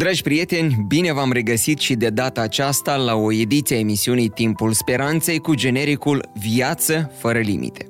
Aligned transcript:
Dragi 0.00 0.22
prieteni, 0.22 0.84
bine 0.86 1.12
v-am 1.12 1.32
regăsit 1.32 1.78
și 1.78 1.94
de 1.94 2.08
data 2.08 2.40
aceasta 2.40 2.96
la 2.96 3.14
o 3.14 3.32
ediție 3.32 3.76
a 3.76 3.78
emisiunii 3.78 4.28
Timpul 4.28 4.72
Speranței 4.72 5.38
cu 5.38 5.54
genericul 5.54 6.30
Viață 6.38 7.10
fără 7.18 7.38
limite. 7.38 7.86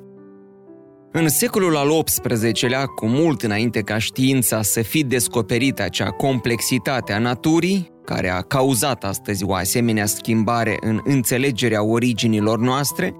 În 1.12 1.28
secolul 1.28 1.76
al 1.76 2.02
XVIII-lea, 2.02 2.84
cu 2.84 3.06
mult 3.06 3.42
înainte 3.42 3.80
ca 3.80 3.98
știința 3.98 4.62
să 4.62 4.82
fi 4.82 5.04
descoperit 5.04 5.80
acea 5.80 6.10
complexitate 6.10 7.12
a 7.12 7.18
naturii, 7.18 7.90
care 8.04 8.28
a 8.28 8.40
cauzat 8.40 9.04
astăzi 9.04 9.44
o 9.44 9.54
asemenea 9.54 10.06
schimbare 10.06 10.76
în 10.80 11.00
înțelegerea 11.04 11.84
originilor 11.84 12.58
noastre, 12.58 13.14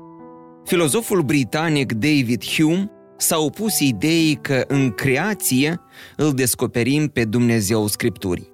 filozoful 0.65 1.23
britanic 1.23 1.93
David 1.93 2.45
Hume 2.45 2.91
s-a 3.17 3.39
opus 3.39 3.79
ideii 3.79 4.35
că 4.35 4.65
în 4.67 4.91
creație 4.91 5.81
îl 6.17 6.33
descoperim 6.33 7.07
pe 7.07 7.25
Dumnezeu 7.25 7.87
Scripturii. 7.87 8.50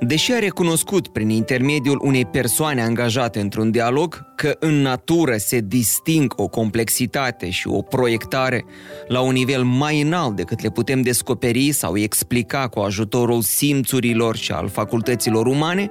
Deși 0.00 0.32
a 0.32 0.38
recunoscut 0.38 1.08
prin 1.08 1.28
intermediul 1.28 2.00
unei 2.02 2.26
persoane 2.26 2.82
angajate 2.82 3.40
într-un 3.40 3.70
dialog 3.70 4.26
că 4.36 4.56
în 4.58 4.74
natură 4.74 5.36
se 5.36 5.60
disting 5.60 6.32
o 6.36 6.48
complexitate 6.48 7.50
și 7.50 7.68
o 7.68 7.82
proiectare 7.82 8.64
la 9.08 9.20
un 9.20 9.32
nivel 9.32 9.62
mai 9.62 10.00
înalt 10.00 10.36
decât 10.36 10.62
le 10.62 10.68
putem 10.70 11.00
descoperi 11.02 11.72
sau 11.72 11.96
explica 11.96 12.68
cu 12.68 12.80
ajutorul 12.80 13.42
simțurilor 13.42 14.36
și 14.36 14.52
al 14.52 14.68
facultăților 14.68 15.46
umane, 15.46 15.90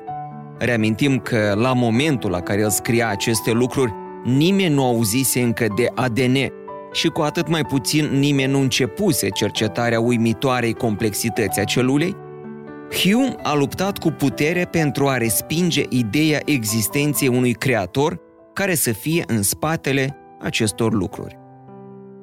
reamintim 0.60 1.20
că 1.20 1.54
la 1.58 1.74
momentul 1.74 2.30
la 2.32 2.42
care 2.42 2.62
el 2.62 2.70
scria 2.70 3.10
aceste 3.10 3.52
lucruri, 3.52 3.94
nimeni 4.26 4.74
nu 4.74 4.86
auzise 4.86 5.42
încă 5.42 5.68
de 5.76 5.88
ADN 5.96 6.38
și 6.92 7.08
cu 7.08 7.22
atât 7.22 7.48
mai 7.48 7.64
puțin 7.64 8.06
nimeni 8.06 8.52
nu 8.52 8.60
începuse 8.60 9.30
cercetarea 9.30 10.00
uimitoarei 10.00 10.74
complexități 10.74 11.60
a 11.60 11.64
celulei, 11.64 12.16
Hume 12.92 13.36
a 13.44 13.54
luptat 13.54 13.98
cu 13.98 14.10
putere 14.10 14.66
pentru 14.66 15.08
a 15.08 15.18
respinge 15.18 15.84
ideea 15.90 16.42
existenței 16.46 17.28
unui 17.28 17.54
creator 17.54 18.20
care 18.54 18.76
să 18.76 18.92
fie 18.92 19.24
în 19.28 19.42
spatele 19.42 20.16
acestor 20.42 20.94
lucruri. 20.94 21.38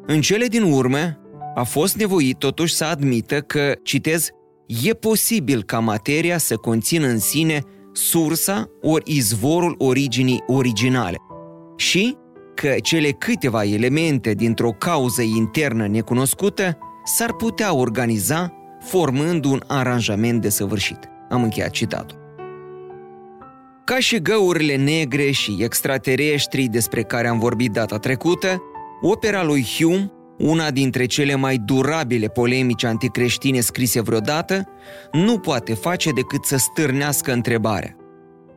În 0.06 0.21
cele 0.21 0.47
din 0.47 0.62
urmă, 0.62 1.19
a 1.55 1.62
fost 1.62 1.97
nevoit 1.97 2.39
totuși 2.39 2.75
să 2.75 2.84
admită 2.84 3.41
că, 3.41 3.73
citez, 3.83 4.31
e 4.84 4.93
posibil 4.93 5.62
ca 5.62 5.79
materia 5.79 6.39
să 6.39 6.56
conțină 6.56 7.06
în 7.06 7.19
sine 7.19 7.61
sursa 7.93 8.71
ori 8.83 9.15
izvorul 9.15 9.75
originii 9.78 10.43
originale 10.47 11.17
și 11.77 12.17
că 12.55 12.75
cele 12.83 13.11
câteva 13.11 13.65
elemente 13.65 14.33
dintr-o 14.33 14.71
cauză 14.71 15.23
internă 15.23 15.87
necunoscută 15.87 16.78
s-ar 17.05 17.33
putea 17.33 17.75
organiza 17.75 18.64
formând 18.85 19.45
un 19.45 19.63
aranjament 19.67 20.41
desăvârșit. 20.41 20.99
Am 21.31 21.43
încheiat 21.43 21.71
citatul. 21.71 22.23
Ca 23.85 23.99
și 23.99 24.23
găurile 24.23 24.77
negre 24.77 25.31
și 25.31 25.57
extraterestrii 25.59 26.69
despre 26.69 27.03
care 27.03 27.29
am 27.29 27.39
vorbit 27.39 27.73
data 27.73 27.99
trecută, 27.99 28.62
opera 29.03 29.45
lui 29.45 29.67
Hume, 29.79 30.12
una 30.39 30.71
dintre 30.71 31.05
cele 31.07 31.35
mai 31.35 31.56
durabile 31.56 32.27
polemici 32.27 32.84
anticreștine 32.84 33.61
scrise 33.61 34.00
vreodată, 34.00 34.69
nu 35.12 35.39
poate 35.39 35.75
face 35.75 36.11
decât 36.11 36.44
să 36.44 36.56
stârnească 36.56 37.33
întrebarea. 37.33 37.97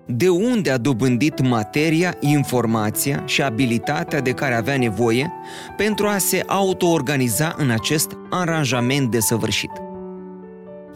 De 0.06 0.30
unde 0.30 0.72
a 0.72 0.78
dobândit 0.78 1.42
materia, 1.42 2.16
informația 2.20 3.24
și 3.26 3.42
abilitatea 3.42 4.22
de 4.22 4.32
care 4.32 4.56
avea 4.56 4.78
nevoie 4.78 5.32
pentru 5.78 6.08
a 6.08 6.18
se 6.18 6.44
autoorganiza 6.46 7.56
în 7.58 7.70
acest 7.70 8.18
aranjament 8.30 9.12
desăvârșit? 9.12 9.87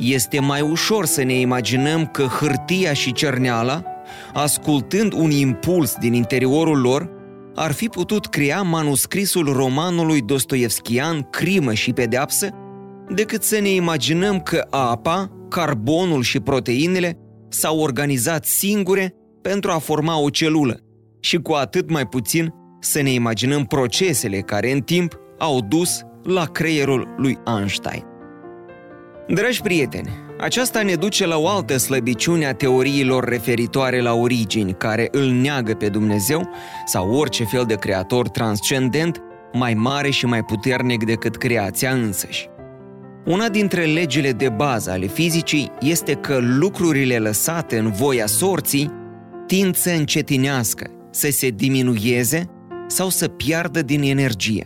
Este 0.02 0.40
mai 0.40 0.62
ușor 0.62 1.06
să 1.06 1.24
ne 1.24 1.34
imaginăm 1.34 2.06
că 2.06 2.24
hârtia 2.24 2.94
și 2.94 3.14
cerneala, 3.14 3.84
ascultând 4.34 5.14
un 5.14 5.32
impuls 5.32 5.96
din 6.00 6.14
interiorul 6.14 6.82
lor, 6.82 7.10
ar 7.56 7.72
fi 7.72 7.88
putut 7.88 8.26
crea 8.26 8.62
manuscrisul 8.62 9.54
romanului 9.54 10.22
dostoevskian 10.22 11.22
Crimă 11.22 11.74
și 11.74 11.94
pedeapsă, 11.94 12.50
decât 13.10 13.44
să 13.44 13.60
ne 13.60 13.70
imaginăm 13.70 14.40
că 14.40 14.68
apa, 14.70 15.32
carbonul 15.50 16.24
și 16.24 16.40
proteinele 16.40 17.18
s-au 17.50 17.80
organizat 17.80 18.46
singure 18.46 19.16
pentru 19.42 19.72
a 19.72 19.78
forma 19.78 20.20
o 20.20 20.30
celulă 20.30 20.80
și 21.20 21.38
cu 21.38 21.52
atât 21.52 21.90
mai 21.90 22.08
puțin 22.08 22.54
să 22.80 23.02
ne 23.02 23.12
imaginăm 23.12 23.66
procesele 23.66 24.40
care 24.40 24.72
în 24.72 24.80
timp 24.80 25.16
au 25.38 25.62
dus 25.62 26.02
la 26.24 26.46
creierul 26.46 27.14
lui 27.18 27.38
Einstein. 27.58 28.11
Dragi 29.34 29.62
prieteni, 29.62 30.10
aceasta 30.40 30.82
ne 30.82 30.96
duce 30.96 31.26
la 31.26 31.38
o 31.38 31.48
altă 31.48 31.78
slăbiciune 31.78 32.46
a 32.46 32.54
teoriilor 32.54 33.24
referitoare 33.24 34.02
la 34.02 34.14
origini, 34.14 34.74
care 34.74 35.08
îl 35.12 35.26
neagă 35.30 35.74
pe 35.74 35.90
Dumnezeu 35.90 36.50
sau 36.86 37.12
orice 37.12 37.44
fel 37.44 37.64
de 37.66 37.76
creator 37.76 38.30
transcendent 38.30 39.22
mai 39.54 39.74
mare 39.74 40.10
și 40.10 40.26
mai 40.26 40.44
puternic 40.44 41.06
decât 41.06 41.38
creația 41.38 41.92
însăși. 41.92 42.50
Una 43.26 43.50
dintre 43.50 43.84
legile 43.86 44.32
de 44.32 44.50
bază 44.50 44.92
ale 44.92 45.08
fizicii 45.08 45.72
este 45.80 46.14
că 46.14 46.38
lucrurile 46.42 47.18
lăsate 47.18 47.78
în 47.78 47.92
voia 47.92 48.26
sorții 48.26 48.92
tind 49.48 49.76
să 49.76 49.90
încetinească, 49.90 50.90
să 51.12 51.30
se 51.32 51.50
diminueze 51.50 52.46
sau 52.88 53.10
să 53.10 53.28
piardă 53.28 53.82
din 53.82 54.02
energie. 54.02 54.66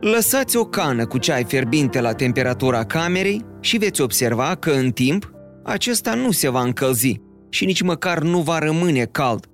Lăsați 0.00 0.56
o 0.56 0.64
cană 0.64 1.06
cu 1.06 1.18
ceai 1.18 1.44
fierbinte 1.44 2.00
la 2.00 2.12
temperatura 2.12 2.84
camerei 2.84 3.44
și 3.60 3.78
veți 3.78 4.00
observa 4.00 4.54
că 4.54 4.70
în 4.70 4.90
timp 4.90 5.30
acesta 5.64 6.14
nu 6.14 6.30
se 6.30 6.48
va 6.48 6.62
încălzi 6.62 7.20
și 7.48 7.64
nici 7.64 7.82
măcar 7.82 8.22
nu 8.22 8.40
va 8.40 8.58
rămâne 8.58 9.04
cald. 9.04 9.46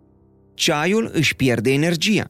Ceaiul 0.54 1.10
își 1.12 1.36
pierde 1.36 1.72
energia. 1.72 2.24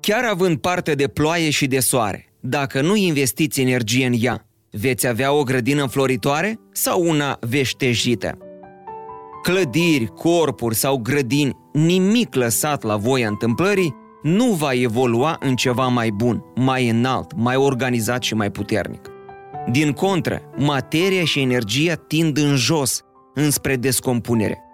Chiar 0.00 0.24
având 0.24 0.58
parte 0.58 0.94
de 0.94 1.08
ploaie 1.08 1.50
și 1.50 1.66
de 1.66 1.78
soare, 1.78 2.32
dacă 2.40 2.80
nu 2.80 2.96
investiți 2.96 3.60
energie 3.60 4.06
în 4.06 4.14
ea, 4.20 4.46
veți 4.70 5.06
avea 5.06 5.32
o 5.32 5.42
grădină 5.42 5.86
floritoare 5.86 6.60
sau 6.72 7.08
una 7.08 7.38
veștejită? 7.40 8.38
Clădiri, 9.42 10.06
corpuri 10.06 10.74
sau 10.74 10.96
grădini, 10.96 11.56
nimic 11.72 12.34
lăsat 12.34 12.82
la 12.82 12.96
voia 12.96 13.28
întâmplării, 13.28 13.94
nu 14.22 14.52
va 14.52 14.72
evolua 14.72 15.36
în 15.40 15.56
ceva 15.56 15.86
mai 15.86 16.10
bun, 16.10 16.44
mai 16.54 16.88
înalt, 16.88 17.32
mai 17.36 17.56
organizat 17.56 18.22
și 18.22 18.34
mai 18.34 18.50
puternic. 18.50 19.08
Din 19.70 19.92
contră, 19.92 20.42
materia 20.56 21.24
și 21.24 21.40
energia 21.40 21.94
tind 21.94 22.38
în 22.38 22.56
jos, 22.56 23.02
înspre 23.34 23.76
descompunere. 23.76 24.64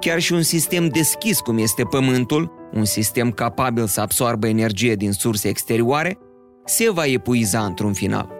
Chiar 0.00 0.20
și 0.20 0.32
un 0.32 0.42
sistem 0.42 0.88
deschis 0.88 1.40
cum 1.40 1.58
este 1.58 1.82
Pământul, 1.82 2.52
un 2.72 2.84
sistem 2.84 3.30
capabil 3.30 3.86
să 3.86 4.00
absoarbă 4.00 4.46
energie 4.46 4.94
din 4.94 5.12
surse 5.12 5.48
exterioare, 5.48 6.18
se 6.64 6.90
va 6.90 7.06
epuiza 7.06 7.64
într-un 7.64 7.92
final. 7.92 8.36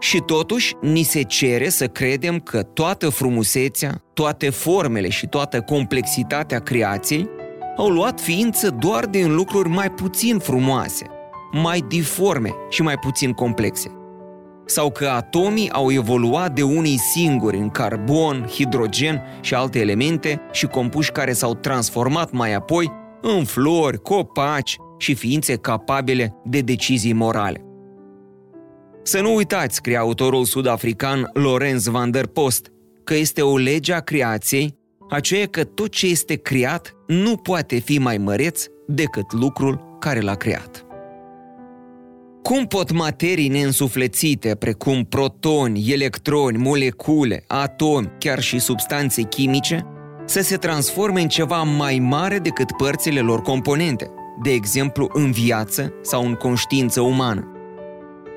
Și 0.00 0.18
totuși, 0.26 0.74
ni 0.80 1.02
se 1.02 1.22
cere 1.22 1.68
să 1.68 1.86
credem 1.86 2.38
că 2.38 2.62
toată 2.62 3.08
frumusețea, 3.08 4.02
toate 4.12 4.50
formele 4.50 5.08
și 5.08 5.26
toată 5.26 5.60
complexitatea 5.60 6.58
creației 6.58 7.28
au 7.76 7.88
luat 7.88 8.20
ființă 8.20 8.70
doar 8.70 9.06
din 9.06 9.34
lucruri 9.34 9.68
mai 9.68 9.90
puțin 9.90 10.38
frumoase, 10.38 11.06
mai 11.52 11.84
diforme 11.88 12.54
și 12.68 12.82
mai 12.82 12.96
puțin 12.96 13.32
complexe. 13.32 13.94
Sau 14.64 14.90
că 14.90 15.06
atomii 15.06 15.70
au 15.70 15.92
evoluat 15.92 16.54
de 16.54 16.62
unii 16.62 16.98
singuri 16.98 17.56
în 17.56 17.70
carbon, 17.70 18.46
hidrogen 18.50 19.22
și 19.40 19.54
alte 19.54 19.78
elemente 19.78 20.40
și 20.52 20.66
compuși 20.66 21.12
care 21.12 21.32
s-au 21.32 21.54
transformat 21.54 22.30
mai 22.30 22.54
apoi 22.54 22.92
în 23.20 23.44
flori, 23.44 24.02
copaci 24.02 24.76
și 24.98 25.14
ființe 25.14 25.56
capabile 25.56 26.34
de 26.44 26.60
decizii 26.60 27.12
morale. 27.12 27.64
Să 29.02 29.20
nu 29.20 29.34
uitați, 29.34 29.74
scrie 29.74 29.96
autorul 29.96 30.44
sud-african 30.44 31.30
Lorenz 31.32 31.86
van 31.86 32.10
der 32.10 32.26
Post, 32.26 32.72
că 33.04 33.14
este 33.14 33.42
o 33.42 33.56
lege 33.56 33.92
a 33.92 34.00
creației 34.00 34.78
aceea 35.10 35.46
că 35.46 35.64
tot 35.64 35.90
ce 35.90 36.06
este 36.06 36.34
creat 36.34 36.94
nu 37.06 37.36
poate 37.36 37.78
fi 37.78 37.98
mai 37.98 38.18
măreț 38.18 38.64
decât 38.86 39.32
lucrul 39.32 39.96
care 39.98 40.20
l-a 40.20 40.34
creat. 40.34 40.84
Cum 42.42 42.66
pot 42.66 42.92
materii 42.92 43.48
neînsuflețite, 43.48 44.54
precum 44.54 45.04
protoni, 45.04 45.92
electroni, 45.92 46.56
molecule, 46.56 47.44
atomi, 47.46 48.12
chiar 48.18 48.40
și 48.40 48.58
substanțe 48.58 49.22
chimice, 49.22 49.86
să 50.24 50.40
se 50.40 50.56
transforme 50.56 51.20
în 51.20 51.28
ceva 51.28 51.62
mai 51.62 51.98
mare 51.98 52.38
decât 52.38 52.76
părțile 52.76 53.20
lor 53.20 53.42
componente, 53.42 54.10
de 54.42 54.50
exemplu 54.50 55.10
în 55.12 55.30
viață 55.30 55.92
sau 56.02 56.26
în 56.26 56.34
conștiință 56.34 57.00
umană. 57.00 57.48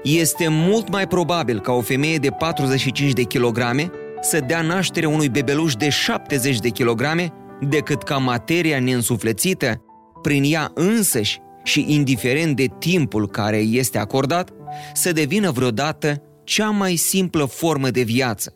Este 0.04 0.48
mult 0.50 0.90
mai 0.90 1.08
probabil 1.08 1.60
ca 1.60 1.72
o 1.72 1.81
femeie 1.81 2.18
de 2.18 2.30
45 2.30 3.12
de 3.12 3.24
kilograme 3.24 3.92
să 4.24 4.40
dea 4.40 4.62
naștere 4.62 5.06
unui 5.06 5.30
bebeluș 5.30 5.74
de 5.74 5.90
70 5.90 6.60
de 6.60 6.70
kilograme 6.70 7.30
decât 7.62 8.04
ca 8.04 8.18
materia 8.18 8.80
neînsuflețită, 8.80 9.81
prin 10.22 10.44
ea 10.46 10.72
însăși 10.74 11.40
și 11.64 11.86
indiferent 11.88 12.56
de 12.56 12.68
timpul 12.80 13.28
care 13.28 13.58
îi 13.58 13.78
este 13.78 13.98
acordat, 13.98 14.50
să 14.94 15.12
devină 15.12 15.52
vreodată 15.52 16.22
cea 16.44 16.70
mai 16.70 16.96
simplă 16.96 17.46
formă 17.46 17.90
de 17.90 18.02
viață, 18.02 18.54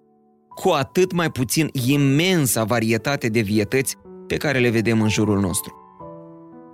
cu 0.56 0.69
atât 0.69 1.12
mai 1.12 1.30
puțin 1.30 1.69
imensa 1.88 2.64
varietate 2.64 3.28
de 3.28 3.40
vietăți 3.40 3.96
pe 4.28 4.38
care 4.38 4.60
le 4.60 4.69
vedem 4.69 5.02
în 5.02 5.10
jurul 5.10 5.40
nostru. 5.40 5.74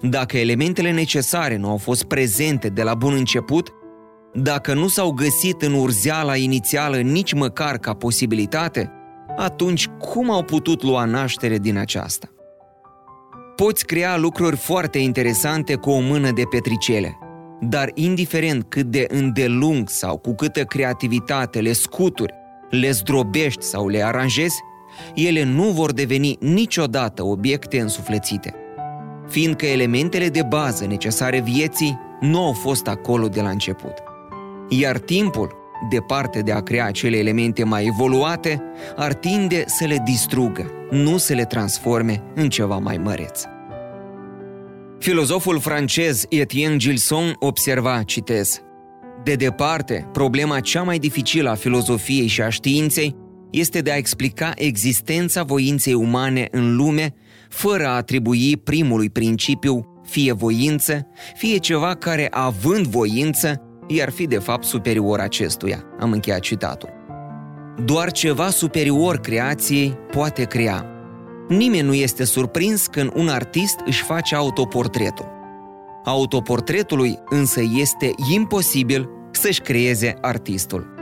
Dacă 0.01 0.37
elementele 0.37 0.91
necesare 0.91 1.57
nu 1.57 1.69
au 1.69 1.77
fost 1.77 2.03
prezente 2.03 2.67
de 2.67 2.83
la 2.83 2.93
bun 2.93 3.13
început, 3.13 3.73
dacă 4.33 4.73
nu 4.73 4.87
s-au 4.87 5.11
găsit 5.11 5.61
în 5.61 5.73
urzeala 5.73 6.35
inițială 6.35 6.97
nici 6.97 7.33
măcar 7.33 7.77
ca 7.77 7.93
posibilitate, 7.93 8.91
atunci 9.37 9.87
cum 9.87 10.31
au 10.31 10.43
putut 10.43 10.83
lua 10.83 11.05
naștere 11.05 11.57
din 11.57 11.77
aceasta? 11.77 12.27
Poți 13.55 13.85
crea 13.85 14.17
lucruri 14.17 14.55
foarte 14.55 14.97
interesante 14.97 15.75
cu 15.75 15.89
o 15.89 15.99
mână 15.99 16.31
de 16.31 16.43
petricele, 16.49 17.17
dar 17.59 17.91
indiferent 17.93 18.63
cât 18.69 18.85
de 18.85 19.05
îndelung 19.09 19.89
sau 19.89 20.17
cu 20.17 20.35
câtă 20.35 20.63
creativitate 20.63 21.61
le 21.61 21.73
scuturi, 21.73 22.33
le 22.69 22.91
zdrobești 22.91 23.63
sau 23.63 23.87
le 23.87 24.03
aranjezi, 24.03 24.55
ele 25.15 25.43
nu 25.43 25.63
vor 25.63 25.91
deveni 25.91 26.37
niciodată 26.39 27.23
obiecte 27.25 27.79
însuflețite, 27.79 28.55
fiindcă 29.27 29.65
elementele 29.65 30.29
de 30.29 30.43
bază 30.43 30.85
necesare 30.85 31.39
vieții 31.39 31.99
nu 32.19 32.45
au 32.45 32.53
fost 32.53 32.87
acolo 32.87 33.27
de 33.27 33.41
la 33.41 33.49
început. 33.49 34.12
Iar 34.69 34.99
timpul, 34.99 35.55
departe 35.89 36.39
de 36.39 36.51
a 36.51 36.59
crea 36.59 36.85
acele 36.85 37.17
elemente 37.17 37.63
mai 37.63 37.85
evoluate, 37.85 38.61
ar 38.95 39.13
tinde 39.13 39.63
să 39.67 39.85
le 39.85 40.01
distrugă, 40.05 40.71
nu 40.91 41.17
să 41.17 41.33
le 41.33 41.43
transforme 41.43 42.23
în 42.35 42.49
ceva 42.49 42.77
mai 42.77 42.97
măreț. 42.97 43.41
Filozoful 44.99 45.59
francez 45.59 46.25
Etienne 46.29 46.77
Gilson 46.77 47.35
observa, 47.39 48.03
citez, 48.03 48.61
De 49.23 49.35
departe, 49.35 50.09
problema 50.11 50.59
cea 50.59 50.83
mai 50.83 50.97
dificilă 50.97 51.49
a 51.49 51.55
filozofiei 51.55 52.27
și 52.27 52.41
a 52.41 52.49
științei 52.49 53.15
este 53.51 53.81
de 53.81 53.91
a 53.91 53.95
explica 53.95 54.51
existența 54.55 55.43
voinței 55.43 55.93
umane 55.93 56.47
în 56.51 56.75
lume 56.75 57.13
fără 57.49 57.87
a 57.87 57.95
atribui 57.95 58.57
primului 58.57 59.09
principiu 59.09 60.01
fie 60.05 60.31
voință, 60.33 61.07
fie 61.35 61.57
ceva 61.57 61.95
care, 61.95 62.27
având 62.31 62.85
voință, 62.85 63.61
i-ar 63.87 64.09
fi 64.09 64.27
de 64.27 64.37
fapt 64.37 64.63
superior 64.63 65.19
acestuia. 65.19 65.83
Am 65.99 66.11
încheiat 66.11 66.39
citatul. 66.39 66.89
Doar 67.85 68.11
ceva 68.11 68.49
superior 68.49 69.17
creației 69.17 69.97
poate 70.11 70.43
crea. 70.43 70.85
Nimeni 71.47 71.87
nu 71.87 71.93
este 71.93 72.23
surprins 72.23 72.87
când 72.87 73.11
un 73.15 73.27
artist 73.27 73.79
își 73.85 74.03
face 74.03 74.35
autoportretul. 74.35 75.31
Autoportretului 76.05 77.19
însă 77.29 77.61
este 77.75 78.11
imposibil 78.33 79.09
să-și 79.31 79.61
creeze 79.61 80.17
artistul. 80.21 80.93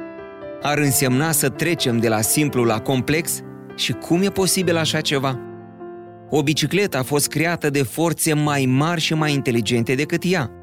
Ar 0.62 0.78
însemna 0.78 1.32
să 1.32 1.50
trecem 1.50 1.98
de 1.98 2.08
la 2.08 2.22
simplu 2.22 2.64
la 2.64 2.80
complex 2.80 3.40
și 3.76 3.92
cum 3.92 4.22
e 4.22 4.30
posibil 4.30 4.78
așa 4.78 5.02
ceva? 5.02 5.40
O 6.30 6.44
bicicletă 6.44 6.98
a 6.98 7.04
fost 7.04 7.28
creată 7.28 7.70
de 7.70 7.84
forțe 7.84 8.34
mai 8.34 8.66
mari 8.66 9.02
și 9.02 9.14
mai 9.14 9.34
inteligente 9.34 9.96
decât 9.96 10.22
ea– 10.26 10.52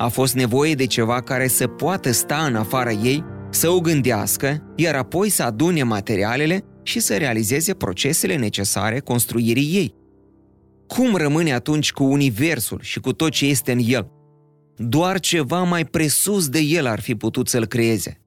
a 0.00 0.08
fost 0.08 0.34
nevoie 0.34 0.74
de 0.74 0.86
ceva 0.86 1.20
care 1.20 1.46
să 1.46 1.66
poată 1.66 2.10
sta 2.10 2.44
în 2.44 2.56
afara 2.56 2.90
ei, 2.90 3.24
să 3.50 3.68
o 3.68 3.80
gândească, 3.80 4.72
iar 4.76 4.94
apoi 4.94 5.28
să 5.28 5.42
adune 5.42 5.82
materialele 5.82 6.64
și 6.82 7.00
să 7.00 7.16
realizeze 7.16 7.74
procesele 7.74 8.36
necesare 8.36 8.98
construirii 8.98 9.70
ei. 9.74 9.94
Cum 10.86 11.14
rămâne 11.14 11.52
atunci 11.52 11.92
cu 11.92 12.04
Universul 12.04 12.78
și 12.82 13.00
cu 13.00 13.12
tot 13.12 13.30
ce 13.30 13.46
este 13.46 13.72
în 13.72 13.80
el? 13.84 14.10
Doar 14.76 15.20
ceva 15.20 15.62
mai 15.62 15.84
presus 15.84 16.48
de 16.48 16.58
el 16.58 16.86
ar 16.86 17.00
fi 17.00 17.14
putut 17.14 17.48
să-l 17.48 17.66
creeze. 17.66 18.20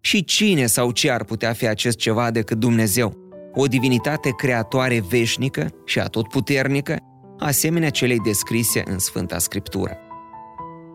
Și 0.00 0.24
cine 0.24 0.66
sau 0.66 0.90
ce 0.90 1.10
ar 1.10 1.24
putea 1.24 1.52
fi 1.52 1.66
acest 1.66 1.96
ceva 1.96 2.30
decât 2.30 2.58
Dumnezeu? 2.58 3.16
O 3.54 3.66
divinitate 3.66 4.30
creatoare 4.36 5.04
veșnică 5.08 5.68
și 5.84 6.00
atotputernică, 6.00 6.96
asemenea 7.38 7.90
celei 7.90 8.18
descrise 8.18 8.82
în 8.86 8.98
Sfânta 8.98 9.38
Scriptură. 9.38 9.98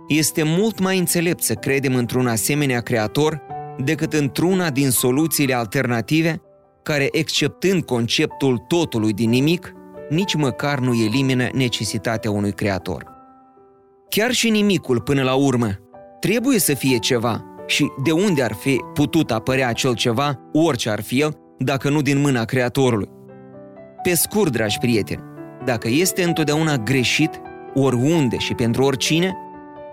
Este 0.10 0.44
mult 0.44 0.80
mai 0.80 0.98
înțelept 0.98 1.44
să 1.44 1.54
credem 1.54 1.96
într-un 1.96 2.28
asemenea 2.28 2.82
creator 2.82 3.42
decât 3.84 4.14
într-una 4.14 4.70
din 4.70 4.90
soluțiile 4.90 5.54
alternative 5.54 6.42
care, 6.84 7.08
exceptând 7.12 7.84
conceptul 7.84 8.58
totului 8.58 9.14
din 9.14 9.30
nimic, 9.30 9.74
nici 10.10 10.34
măcar 10.34 10.80
nu 10.80 10.94
elimină 10.94 11.50
necesitatea 11.54 12.32
unui 12.32 12.52
creator. 12.52 13.06
Chiar 14.10 14.32
și 14.32 14.50
nimicul, 14.50 15.02
până 15.02 15.24
la 15.24 15.34
urmă, 15.34 15.70
trebuie 16.20 16.60
să 16.60 16.74
fie 16.74 16.98
ceva 16.98 17.44
și 17.68 17.92
de 18.04 18.12
unde 18.12 18.44
ar 18.44 18.54
fi 18.54 18.82
putut 18.94 19.32
apărea 19.32 19.68
acel 19.68 19.96
ceva, 19.96 20.40
orice 20.54 20.90
ar 20.90 21.02
fi 21.02 21.20
el, 21.20 21.38
dacă 21.58 21.90
nu 21.90 22.02
din 22.02 22.22
mâna 22.22 22.46
creatorului. 22.46 23.10
Pe 24.04 24.14
scurt, 24.14 24.52
dragi 24.52 24.78
prieteni, 24.78 25.24
dacă 25.66 25.88
este 25.88 26.24
întotdeauna 26.24 26.78
greșit, 26.78 27.42
oriunde 27.74 28.38
și 28.38 28.54
pentru 28.54 28.84
oricine, 28.84 29.34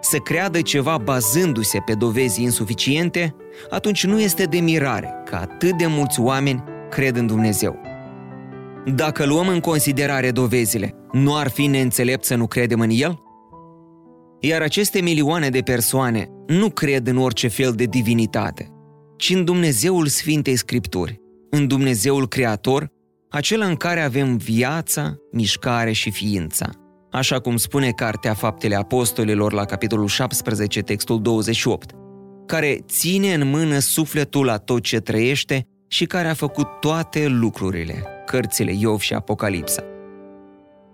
să 0.00 0.18
creadă 0.18 0.60
ceva 0.60 0.98
bazându-se 0.98 1.78
pe 1.86 1.94
dovezi 1.94 2.42
insuficiente, 2.42 3.34
atunci 3.70 4.04
nu 4.04 4.20
este 4.20 4.44
de 4.44 4.58
mirare 4.58 5.22
că 5.24 5.34
atât 5.34 5.76
de 5.76 5.86
mulți 5.86 6.20
oameni 6.20 6.64
cred 6.90 7.16
în 7.16 7.26
Dumnezeu. 7.26 7.76
Dacă 8.94 9.26
luăm 9.26 9.48
în 9.48 9.60
considerare 9.60 10.30
dovezile, 10.30 10.94
nu 11.12 11.36
ar 11.36 11.48
fi 11.48 11.66
neînțelept 11.66 12.24
să 12.24 12.34
nu 12.34 12.46
credem 12.46 12.80
în 12.80 12.90
El? 12.92 13.20
Iar 14.40 14.62
aceste 14.62 15.00
milioane 15.00 15.48
de 15.48 15.60
persoane 15.60 16.28
nu 16.46 16.70
cred 16.70 17.06
în 17.06 17.16
orice 17.16 17.48
fel 17.48 17.72
de 17.72 17.84
divinitate, 17.84 18.70
ci 19.16 19.30
în 19.30 19.44
Dumnezeul 19.44 20.06
Sfintei 20.06 20.56
Scripturi, 20.56 21.20
în 21.50 21.66
Dumnezeul 21.66 22.28
Creator, 22.28 22.88
acela 23.28 23.66
în 23.66 23.76
care 23.76 24.00
avem 24.00 24.36
viața, 24.36 25.16
mișcare 25.32 25.92
și 25.92 26.10
ființa– 26.10 26.70
așa 27.16 27.38
cum 27.38 27.56
spune 27.56 27.90
Cartea 27.90 28.34
Faptele 28.34 28.74
Apostolilor 28.74 29.52
la 29.52 29.64
capitolul 29.64 30.06
17, 30.06 30.80
textul 30.80 31.22
28, 31.22 31.90
care 32.46 32.78
ține 32.88 33.34
în 33.34 33.48
mână 33.48 33.78
sufletul 33.78 34.44
la 34.44 34.56
tot 34.56 34.82
ce 34.82 35.00
trăiește 35.00 35.66
și 35.88 36.04
care 36.04 36.28
a 36.28 36.34
făcut 36.34 36.66
toate 36.80 37.26
lucrurile, 37.26 38.04
cărțile 38.26 38.72
Iov 38.78 39.00
și 39.00 39.14
Apocalipsa. 39.14 39.82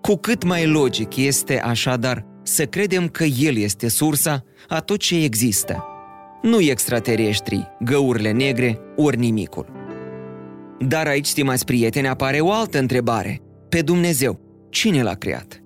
Cu 0.00 0.16
cât 0.16 0.44
mai 0.44 0.66
logic 0.66 1.16
este 1.16 1.60
așadar 1.60 2.26
să 2.42 2.66
credem 2.66 3.08
că 3.08 3.24
El 3.24 3.56
este 3.56 3.88
sursa 3.88 4.44
a 4.68 4.80
tot 4.80 4.98
ce 4.98 5.24
există, 5.24 5.84
nu 6.42 6.60
extraterestrii, 6.60 7.68
găurile 7.80 8.30
negre, 8.30 8.78
ori 8.96 9.16
nimicul. 9.16 9.66
Dar 10.78 11.06
aici, 11.06 11.26
stimați 11.26 11.64
prieteni, 11.64 12.08
apare 12.08 12.40
o 12.40 12.52
altă 12.52 12.78
întrebare. 12.78 13.40
Pe 13.68 13.82
Dumnezeu, 13.82 14.40
cine 14.70 15.02
l-a 15.02 15.14
creat? 15.14 15.61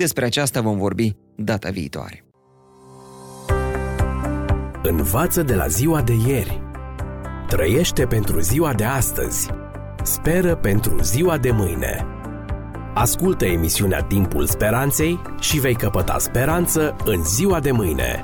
Despre 0.00 0.24
aceasta 0.24 0.60
vom 0.60 0.78
vorbi 0.78 1.16
data 1.34 1.70
viitoare. 1.70 2.24
Învață 4.82 5.42
de 5.42 5.54
la 5.54 5.66
ziua 5.66 6.02
de 6.02 6.12
ieri. 6.26 6.62
Trăiește 7.48 8.06
pentru 8.06 8.40
ziua 8.40 8.74
de 8.74 8.84
astăzi. 8.84 9.50
Speră 10.02 10.56
pentru 10.56 11.02
ziua 11.02 11.38
de 11.38 11.50
mâine. 11.50 12.06
Ascultă 12.94 13.44
emisiunea 13.44 14.02
Timpul 14.02 14.46
Speranței 14.46 15.20
și 15.40 15.58
vei 15.58 15.74
căpăta 15.74 16.18
speranță 16.18 16.96
în 17.04 17.24
ziua 17.24 17.60
de 17.60 17.70
mâine. 17.70 18.22